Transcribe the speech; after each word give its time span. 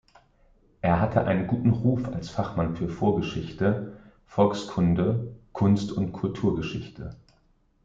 Er 0.81 0.99
hatte 0.99 1.25
einen 1.27 1.45
guten 1.45 1.69
Ruf 1.69 2.05
als 2.07 2.31
Fachmann 2.31 2.75
für 2.75 2.89
Vorgeschichte, 2.89 3.97
Volkskunde, 4.25 5.35
Kunst- 5.53 5.91
und 5.91 6.11
Kulturgeschichte. 6.11 7.15